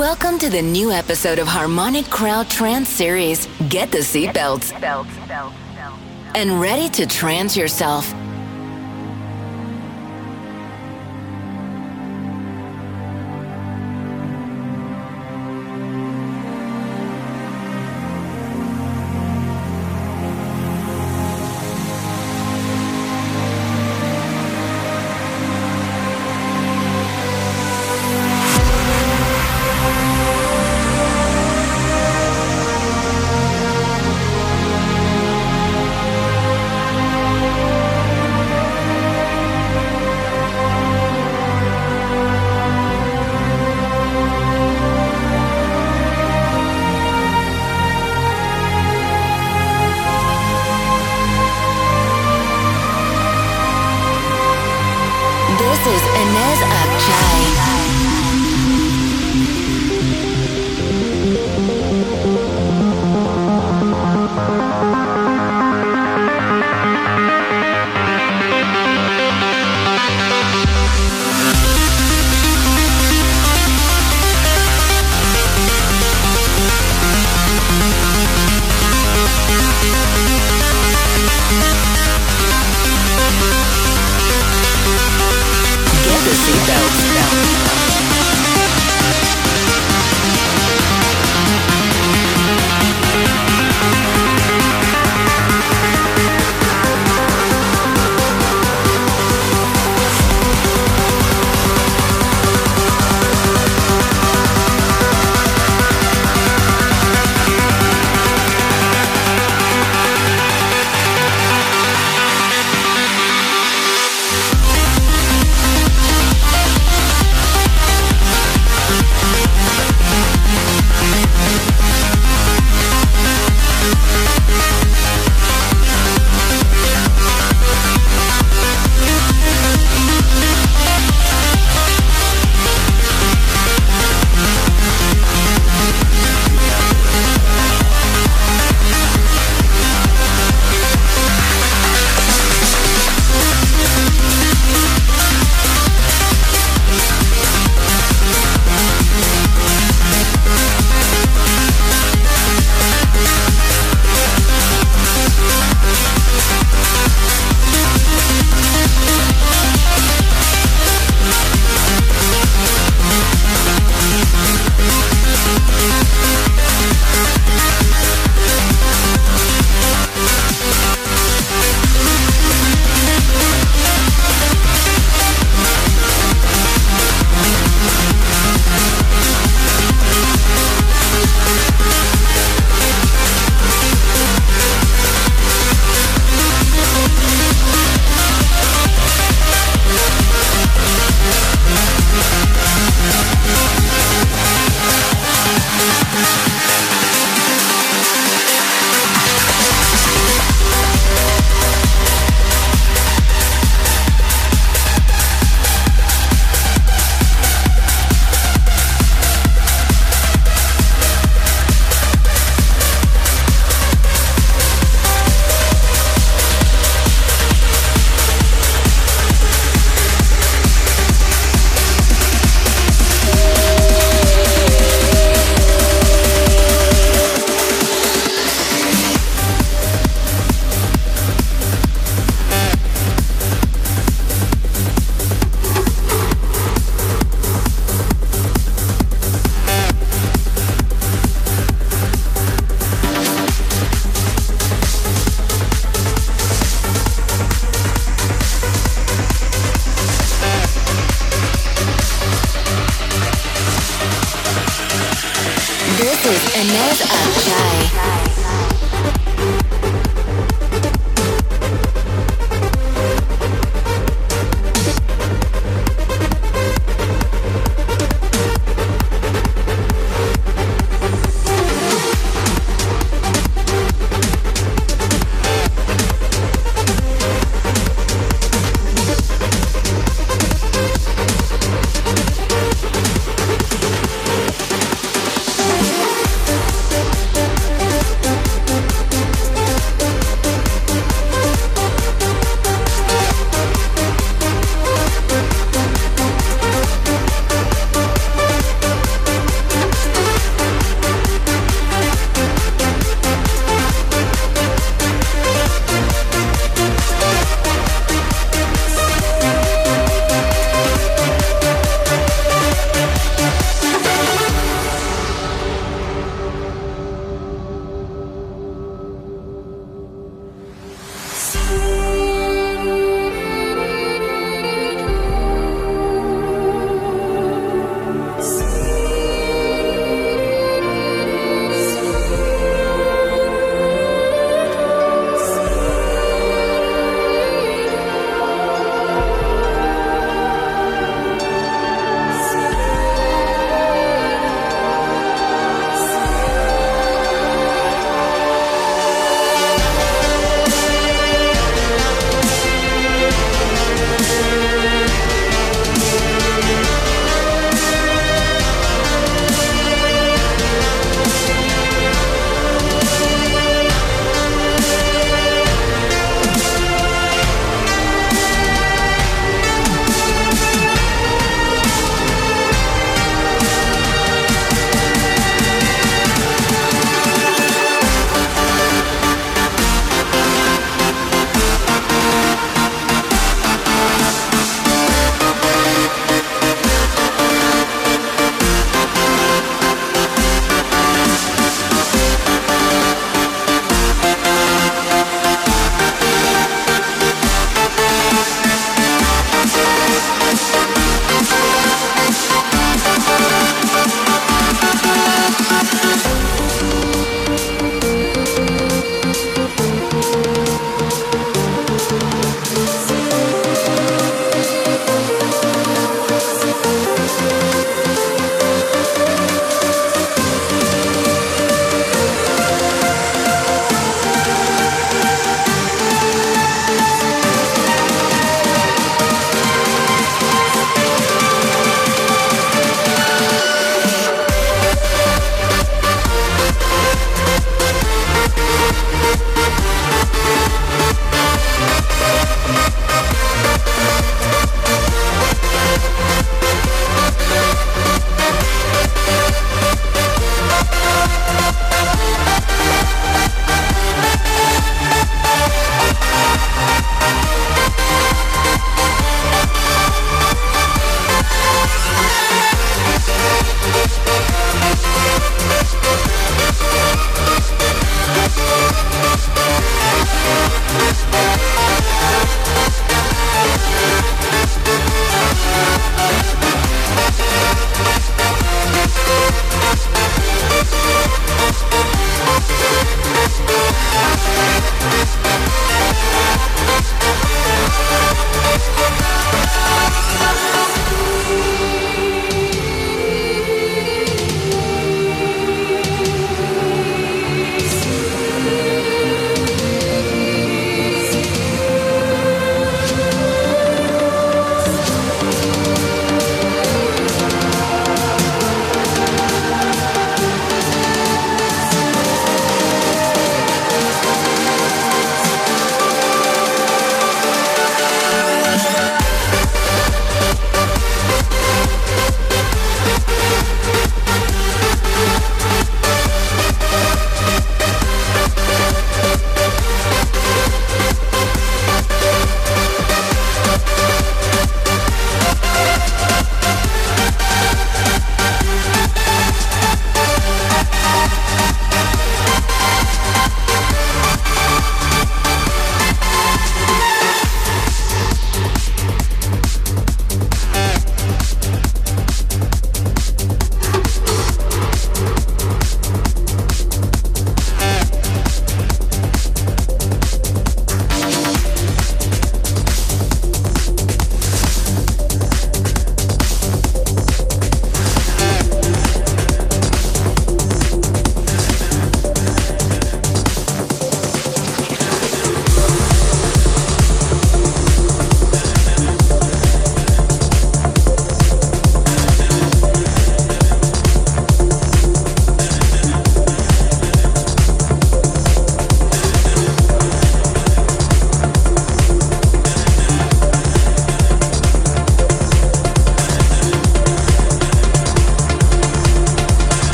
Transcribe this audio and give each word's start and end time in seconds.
Welcome 0.00 0.38
to 0.38 0.48
the 0.48 0.62
new 0.62 0.90
episode 0.92 1.38
of 1.38 1.46
Harmonic 1.46 2.06
Crowd 2.06 2.48
Trance 2.48 2.88
Series. 2.88 3.46
Get 3.68 3.92
the 3.92 3.98
seatbelts 3.98 4.72
and 6.34 6.58
ready 6.58 6.88
to 6.88 7.06
trance 7.06 7.54
yourself. 7.54 8.10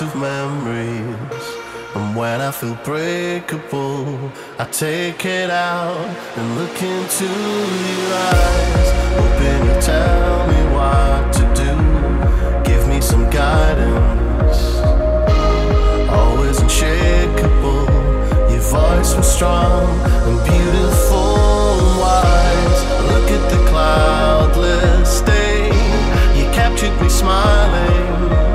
of 0.00 0.14
memories. 0.14 1.46
And 1.94 2.14
when 2.14 2.40
I 2.40 2.52
feel 2.52 2.76
breakable, 2.84 4.30
I 4.58 4.64
take 4.66 5.24
it 5.24 5.50
out 5.50 5.96
and 6.36 6.56
look 6.56 6.76
into 6.82 7.24
your 7.24 8.14
eyes. 8.30 8.88
Hoping 9.18 9.60
you 9.68 9.80
tell 9.80 10.46
me 10.46 10.60
what 10.76 11.32
to 11.38 11.42
do, 11.62 11.72
give 12.70 12.86
me 12.86 13.00
some 13.00 13.28
guidance. 13.30 14.60
Always 16.10 16.60
unshakable, 16.60 17.86
your 18.52 18.60
voice 18.60 19.16
was 19.16 19.32
strong 19.32 19.88
and 20.28 20.38
beautiful 20.44 21.34
and 21.82 21.98
wise. 21.98 22.80
Look 23.10 23.30
at 23.38 23.50
the 23.50 23.70
cloudless 23.70 25.22
day, 25.22 25.66
you 26.38 26.44
captured 26.52 26.94
me 27.00 27.08
smiling. 27.08 28.47